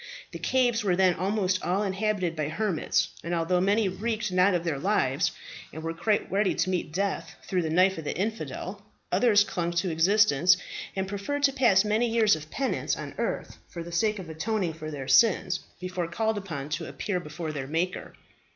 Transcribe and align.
The 0.31 0.39
caves 0.39 0.83
were 0.83 0.95
then 0.95 1.13
almost 1.13 1.61
all 1.61 1.83
inhabited 1.83 2.35
by 2.35 2.49
hermits, 2.49 3.09
and 3.23 3.35
although 3.35 3.61
many 3.61 3.87
recked 3.87 4.31
not 4.31 4.55
of 4.55 4.63
their 4.63 4.79
lives, 4.79 5.29
and 5.71 5.83
were 5.83 5.93
quite 5.93 6.31
ready 6.31 6.55
to 6.55 6.71
meet 6.71 6.91
death 6.91 7.35
through 7.43 7.61
the 7.61 7.69
knife 7.69 7.99
of 7.99 8.05
the 8.05 8.17
infidel, 8.17 8.81
others 9.11 9.43
clung 9.43 9.69
to 9.73 9.91
existence, 9.91 10.57
and 10.95 11.07
preferred 11.07 11.43
to 11.43 11.53
pass 11.53 11.85
many 11.85 12.09
years 12.09 12.35
of 12.35 12.49
penance 12.49 12.97
on 12.97 13.13
earth 13.19 13.59
for 13.69 13.83
the 13.83 13.91
sake 13.91 14.17
of 14.17 14.27
atoning 14.27 14.73
for 14.73 14.89
their 14.89 15.07
sins 15.07 15.59
before 15.79 16.07
called 16.07 16.35
upon 16.39 16.69
to 16.69 16.87
appear 16.89 17.19
before 17.19 17.51
their 17.51 17.67
Maker. 17.67 18.13